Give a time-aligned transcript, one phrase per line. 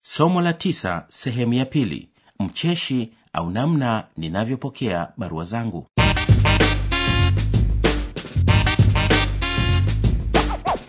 [0.00, 2.08] somo la tisa sehemu ya pili.
[2.40, 5.86] Mcheshi au namna ninavyopokea barua zangu.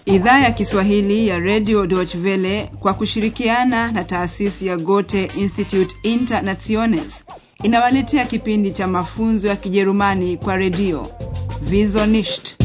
[0.05, 7.25] Idhaa ya kiswahili ya radio deutsche welle kwa kushirikiana na taasisi ya gote institute internationes
[7.63, 11.07] inawaletea kipindi cha mafunzo ya kijerumani kwa redio.
[11.61, 12.55] Vizonisht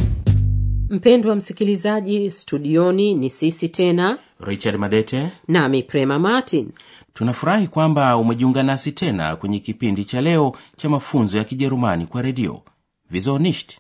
[0.91, 5.29] mpendwa msikilizaji studioni ni sisi tena richard madete.
[5.49, 6.71] Nami prema martin.
[7.15, 12.63] Tunafurahi kwamba umejiunga nasi tena kwenye kipindi cha leo cha mafunzo ya kijerumani kwa redio.
[13.11, 13.79] Vizonisht.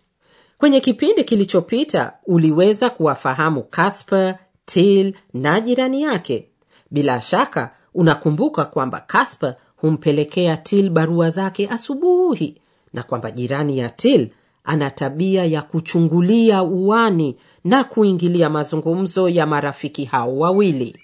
[0.59, 6.48] Kwenye kipindi kilichopita uliweza kuwafahamu kasper til na jirani yake.
[6.91, 12.61] Bila shaka unakumbuka kwamba kasper humpelekea til barua zake asubuhi
[12.92, 14.30] na kwamba jirani ya til
[14.66, 20.98] ana tabia ya kuchungulia uwani na kuingilia mazungumzo ya marafiki hao wawili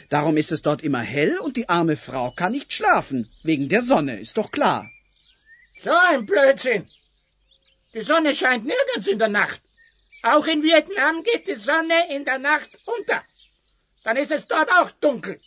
[0.09, 3.29] Darum ist es dort immer hell und die arme Frau kann nicht schlafen.
[3.43, 4.89] Wegen der Sonne, ist doch klar.
[5.81, 6.87] So ein Blödsinn.
[7.93, 9.61] Die Sonne scheint nirgends in der Nacht.
[10.23, 13.23] Auch in Vietnam geht die Sonne in der Nacht unter.
[14.03, 15.39] Dann ist es dort auch dunkel.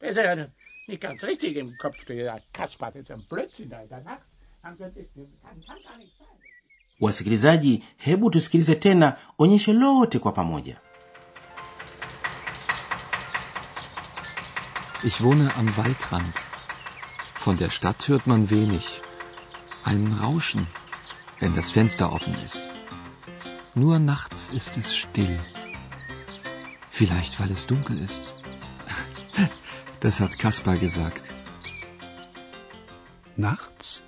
[0.00, 0.48] Das ist ja
[0.86, 2.04] nicht ganz richtig im Kopf.
[2.04, 4.26] Der Kaspar das ist ein Blödsinn da in der Nacht.
[7.00, 10.76] Wasikilizaji hebu tusikilize tena onyesho lote kwa pamoja
[15.04, 16.34] Ich wohne am Waldrand.
[17.34, 19.00] Von der Stadt hört man wenig.
[19.84, 20.66] Ein Rauschen,
[21.38, 22.62] wenn das Fenster offen ist.
[23.76, 25.38] Nur nachts ist es still.
[26.90, 28.34] Vielleicht, weil es dunkel ist.
[30.00, 31.22] Das hat Kaspar gesagt.
[33.36, 34.02] Nachts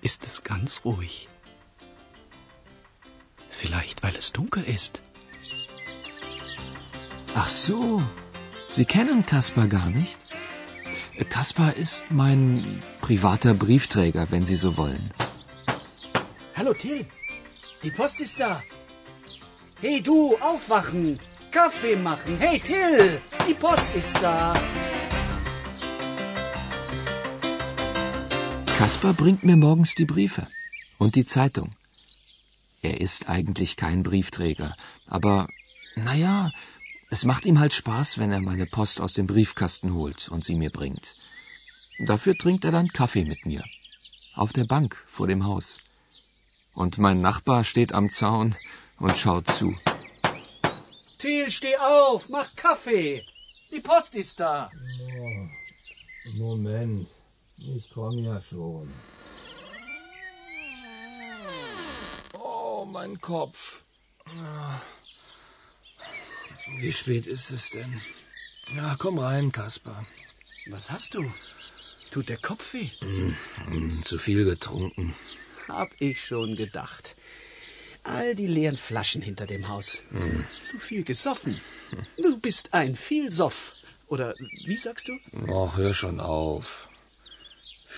[0.00, 1.28] ist es ganz ruhig.
[3.50, 5.02] Vielleicht, weil es dunkel ist.
[7.34, 8.02] Ach so,
[8.68, 10.18] Sie kennen Kaspar gar nicht?
[11.30, 15.10] Kaspar ist mein privater Briefträger, wenn Sie so wollen.
[16.56, 17.06] Hallo Till,
[17.82, 18.62] die Post ist da.
[19.80, 21.18] Hey du, aufwachen,
[21.50, 22.38] Kaffee machen.
[22.38, 24.54] Hey Till, die Post ist da.
[28.78, 30.46] Kaspar bringt mir morgens die Briefe
[30.98, 31.74] und die Zeitung.
[32.80, 35.48] Er ist eigentlich kein Briefträger, aber
[35.96, 36.52] naja,
[37.10, 40.54] es macht ihm halt Spaß, wenn er meine Post aus dem Briefkasten holt und sie
[40.54, 41.16] mir bringt.
[41.98, 43.64] Dafür trinkt er dann Kaffee mit mir.
[44.34, 45.78] Auf der Bank vor dem Haus.
[46.72, 48.54] Und mein Nachbar steht am Zaun
[49.00, 49.76] und schaut zu.
[51.18, 53.24] Till, steh auf, mach Kaffee.
[53.72, 54.70] Die Post ist da.
[56.34, 57.08] Moment,
[57.76, 58.92] ich komme ja schon.
[62.34, 63.82] Oh, mein Kopf.
[66.78, 68.00] Wie spät ist es denn?
[68.72, 70.06] Na, komm rein, Kaspar.
[70.68, 71.30] Was hast du?
[72.10, 72.90] Tut der Kopf weh?
[73.00, 75.14] Hm, Zu viel getrunken.
[75.66, 77.16] Hab ich schon gedacht.
[78.02, 80.02] All die leeren Flaschen hinter dem Haus.
[80.62, 81.60] Zu viel gesoffen.
[82.16, 83.72] Du bist ein Vielsoff.
[84.06, 84.34] Oder
[84.64, 85.18] wie sagst du?
[85.48, 86.87] Oh, hör schon auf.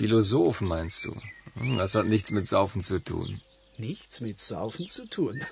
[0.01, 1.15] Philosoph meinst du?
[1.57, 3.43] Hm, Das hat nichts mit Saufen zu tun.
[3.77, 5.43] Nichts mit Saufen zu tun.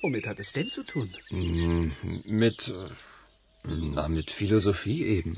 [0.00, 1.10] Womit hat es denn zu tun?
[1.30, 1.90] Hm,
[2.24, 2.68] Mit.
[2.68, 2.88] äh,
[3.64, 5.34] Na, mit Philosophie eben.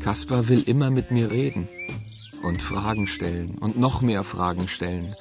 [0.00, 1.68] Kaspar will immer mit mir reden
[2.42, 5.14] und Fragen stellen und noch mehr Fragen stellen.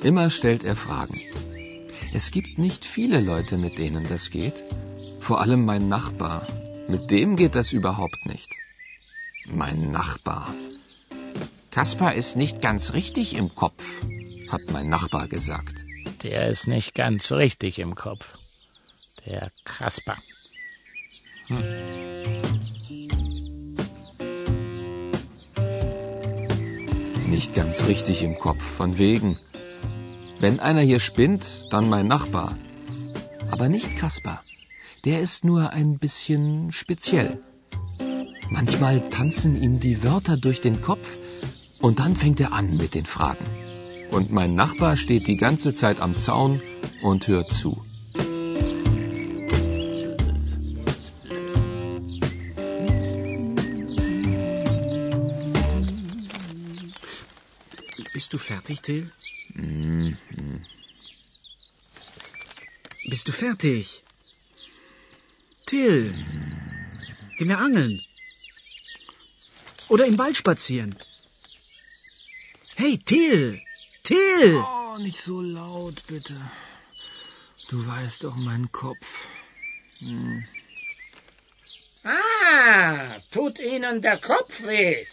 [0.00, 1.20] Immer stellt er Fragen.
[2.14, 4.62] Es gibt nicht viele Leute, mit denen das geht.
[5.18, 6.46] Vor allem mein Nachbar.
[6.88, 8.50] Mit dem geht das überhaupt nicht.
[9.46, 10.54] Mein Nachbar.
[11.70, 14.00] Kaspar ist nicht ganz richtig im Kopf,
[14.50, 15.84] hat mein Nachbar gesagt.
[16.22, 18.38] Der ist nicht ganz richtig im Kopf.
[19.26, 20.16] Der Kasper.
[27.26, 29.38] Nicht ganz richtig im Kopf, von wegen.
[30.40, 32.56] Wenn einer hier spinnt, dann mein Nachbar.
[33.50, 34.42] Aber nicht Kaspar.
[35.04, 37.40] Der ist nur ein bisschen speziell.
[38.50, 41.18] Manchmal tanzen ihm die Wörter durch den Kopf
[41.80, 43.44] und dann fängt er an mit den Fragen.
[44.10, 46.60] Und mein Nachbar steht die ganze Zeit am Zaun
[47.02, 47.84] und hört zu.
[58.12, 59.12] Bist du fertig, Till?
[63.08, 64.04] Bist du fertig?
[65.68, 66.14] Till,
[67.36, 68.02] gehen wir angeln.
[69.90, 70.96] Oder im Wald spazieren.
[72.74, 73.60] Hey, Till!
[74.02, 74.64] Till!
[74.64, 76.40] Oh, nicht so laut, bitte.
[77.68, 79.28] Du weißt doch meinen Kopf.
[82.02, 85.04] Ah, tut Ihnen der Kopf weh.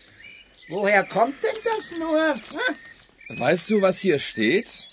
[0.70, 2.34] Woher kommt denn das nur?
[2.34, 3.40] Hm?
[3.40, 4.88] Weißt du, was hier steht?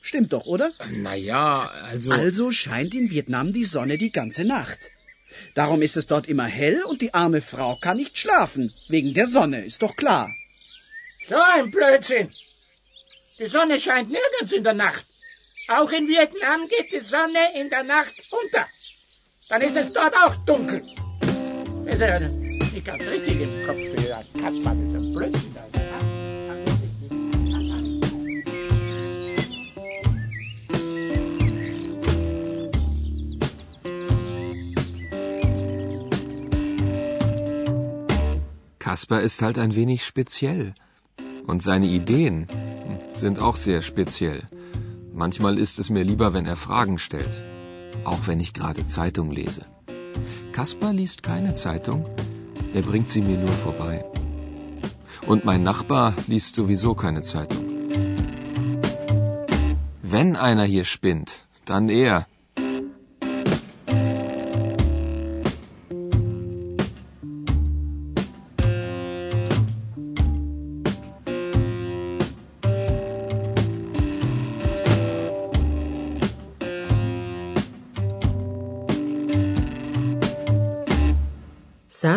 [0.00, 0.72] Stimmt doch, oder?
[0.90, 2.10] Naja, also...
[2.10, 4.90] Also scheint in Vietnam die Sonne die ganze Nacht.
[5.54, 8.72] Darum ist es dort immer hell und die arme Frau kann nicht schlafen.
[8.88, 10.30] Wegen der Sonne, ist doch klar.
[11.28, 12.30] So ein Blödsinn.
[13.38, 15.06] Die Sonne scheint nirgends in der Nacht.
[15.68, 18.66] Auch in Vietnam geht die Sonne in der Nacht unter.
[19.48, 20.82] Dann ist es dort auch dunkel.
[21.84, 25.54] Das ist ja nicht ganz richtig im Kopf, der Kasper mit dem Blödsinn.
[25.54, 25.81] da.
[38.92, 40.74] Kasper ist halt ein wenig speziell.
[41.46, 42.46] Und seine Ideen
[43.12, 44.42] sind auch sehr speziell.
[45.14, 47.40] Manchmal ist es mir lieber, wenn er Fragen stellt.
[48.04, 49.64] Auch wenn ich gerade Zeitung lese.
[50.52, 52.04] Kasper liest keine Zeitung.
[52.74, 54.04] Er bringt sie mir nur vorbei.
[55.26, 57.64] Und mein Nachbar liest sowieso keine Zeitung.
[60.02, 62.26] Wenn einer hier spinnt, dann er.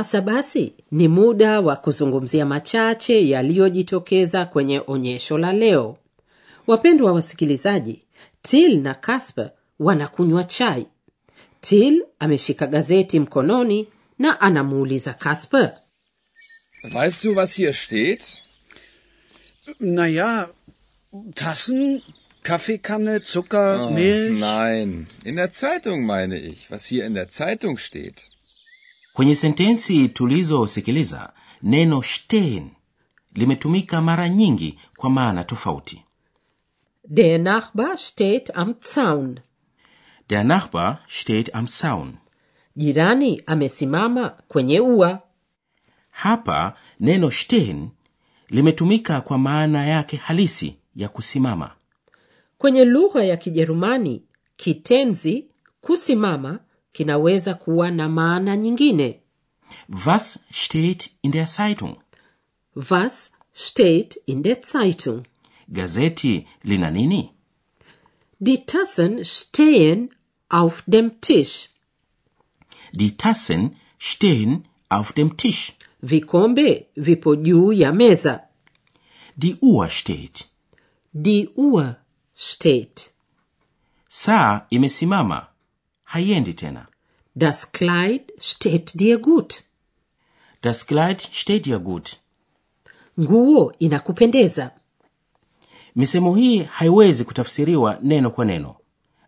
[0.06, 5.98] Sasa basi ni muda wa kuzungumzia machache yaliyojitokeza kwenye onyesho la leo.
[6.68, 8.02] Wapendwa wasikilizaji,
[8.42, 10.86] Till na Casper wanakunywa chai.
[11.62, 13.88] Till ameshika gazeti mkononi
[14.20, 15.78] na anamuuliza Casper,
[16.84, 18.24] Weißt du, was hier steht?
[19.80, 20.50] Naja,
[21.36, 22.02] Tassen,
[22.44, 24.40] Kaffeekanne, Zucker, Oh, Milch.
[24.40, 28.30] Nein, in der Zeitung meine ich, was hier in der Zeitung steht.
[29.16, 32.70] Kwenye sentensi tulizosikiliza neno stehen
[33.34, 36.02] limetumika mara nyingi kwa maana tofauti
[37.10, 39.40] Der Nachbar steht am Zaun.
[40.30, 42.16] der nachbar steht am zaun
[42.76, 45.22] Jirani amesimama kwenye ua.
[46.10, 47.90] hapa neno stehen
[48.50, 51.72] limetumika kwa maana yake halisi ya kusimama
[52.58, 54.24] Kwenye lugha ya Kijerumani,
[54.56, 55.46] kitenzi
[55.82, 56.60] kusimama
[56.96, 59.20] kinaweza kuwa na maana nyingine.
[60.06, 61.96] was steht in der zeitung
[62.76, 65.24] Was steht in der Zeitung?
[65.68, 67.30] gazeti lina nini
[68.40, 70.10] Die Tassen stehen
[70.50, 71.70] auf dem Tisch.
[73.00, 73.62] die tassen
[73.98, 74.52] stehen
[74.90, 78.40] auf dem tisch Vikombe vipo juu ya meza.
[79.38, 80.46] die uhr steht
[81.14, 81.96] Die Uhr
[82.36, 83.12] steht.
[84.10, 85.48] saa imesimama
[86.06, 86.86] haiendi tena
[87.38, 89.54] Das Kleid steht dir gut.
[90.64, 92.18] das kleid steht dir gut
[93.20, 94.72] Nguo inakupendeza.
[95.96, 98.76] misemo hii haiwezi kutafsiriwa neno kwa neno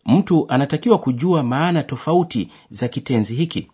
[0.06, 3.72] mtu anatakiwa kujua maana tofauti za kitenzi hiki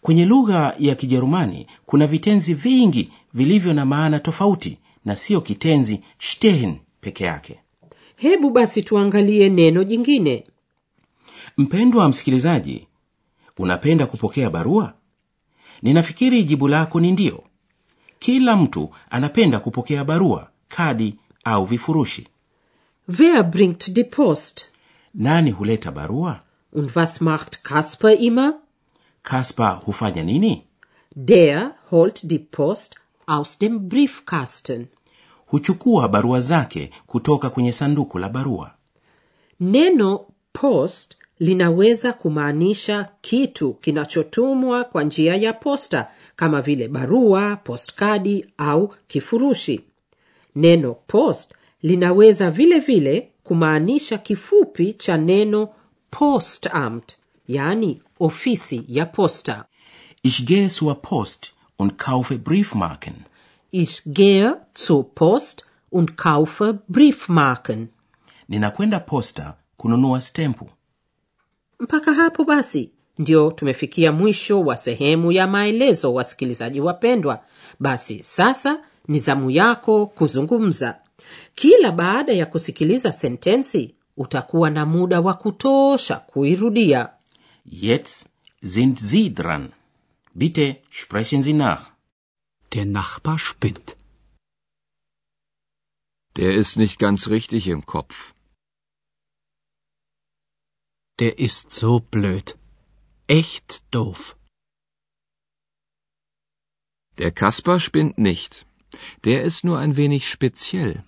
[0.00, 6.76] kwenye lugha ya kijerumani kuna vitenzi vingi vilivyo na maana tofauti na siyo kitenzi stehen
[7.00, 7.60] peke yake
[8.16, 10.44] Hebu basi tuangalie neno jingine.
[11.56, 12.86] Mpendwa wa msikilizaji
[13.58, 14.92] unapenda kupokea barua
[15.82, 17.44] ninafikiri jibu lako ni ndio
[18.18, 22.28] kila mtu anapenda kupokea barua kadi au vifurushi
[23.18, 24.64] Wer bringt die Post?
[25.14, 26.40] nani huleta barua
[26.72, 28.54] Und was macht Kasper immer?
[29.22, 30.62] kasper hufanya nini
[31.16, 32.94] Der holt die Post
[33.26, 34.86] aus dem Briefkasten.
[35.46, 38.70] huchukua barua zake kutoka kwenye sanduku la barua
[39.60, 48.94] Neno post linaweza kumaanisha kitu kinachotumwa kwa njia ya posta kama vile barua, postkadi au
[49.06, 49.80] kifurushi.
[50.54, 55.68] Neno post linaweza vile vile kumaanisha kifupi cha neno
[56.10, 57.16] Postamt,
[57.48, 59.64] yaani ofisi ya posta.
[60.22, 63.12] ich gehe zur post und kaufe briefmarken
[63.72, 67.86] Ich gehe zur Post und kaufe Briefmarken.
[68.48, 70.68] ninakwenda posta kununua stempu
[71.80, 77.44] Mpaka hapo basi ndio tumefikia mwisho wa sehemu ya maelezo, wasikilizaji wapendwa.
[77.80, 81.00] Basi sasa ni zamu yako kuzungumza.
[81.54, 87.08] Kila baada ya kusikiliza sentensi utakuwa na muda wa kutosha kuirudia.
[87.64, 88.26] jetzt
[88.62, 89.72] sind sie dran
[90.34, 91.90] bitte sprechen sie nach
[92.72, 93.96] Der Nachbar spinnt.
[96.36, 98.34] Der ist nicht ganz richtig im Kopf.
[101.18, 102.58] Der ist so blöd.
[103.26, 104.36] Echt doof.
[107.16, 108.66] Der Kasper spinnt nicht.
[109.24, 111.04] Der ist nur ein wenig speziell.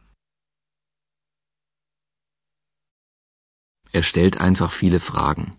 [3.92, 5.56] Er stellt einfach viele Fragen.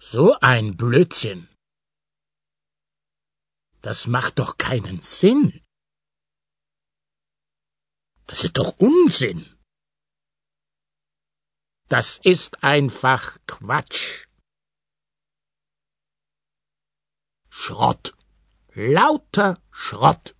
[0.00, 1.48] So ein Blödsinn.
[3.80, 5.64] Das macht doch keinen Sinn.
[8.26, 9.59] Das ist doch Unsinn.
[11.90, 14.26] Das ist einfach Quatsch.
[17.50, 18.14] Schrott.
[18.74, 20.34] Lauter Schrott.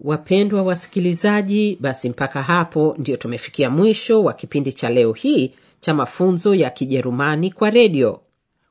[0.00, 6.54] Wapendwa wasikilizaji, basi mpaka hapo ndio tumefikia mwisho wa kipindi cha leo hii cha mafunzo
[6.54, 8.22] ya Kijerumani kwa redio.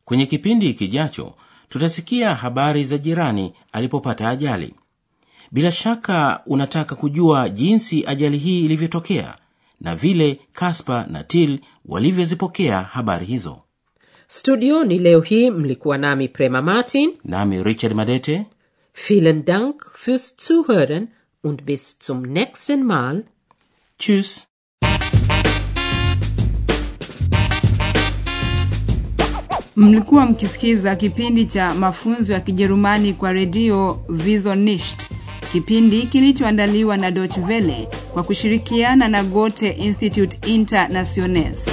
[0.06, 1.34] kwenye kipindi kijacho
[1.70, 4.76] tutasikia habari za jirani alipopata ajali
[5.52, 9.38] bila shaka unataka kujua jinsi ajali hii ilivyotokea
[9.82, 13.62] na vile kaspa na til walivyozipokea habari hizo
[14.28, 17.14] Studioni leo hii mlikuwa nami Prema Martin.
[17.24, 18.46] nami richard madete
[19.08, 21.08] Vielen Dank fürs Zuhören
[21.44, 23.24] und bis zum nächsten Mal.
[23.98, 24.48] tschüss
[29.76, 34.00] Mlikuwa mkisikiza kipindi cha mafunzo ya Kijerumani kwa redio
[34.56, 35.11] Nicht,
[35.52, 41.70] kipindi kilichoandaliwa na Deutsche Welle kwa kushirikiana na Goethe Institut Internationales.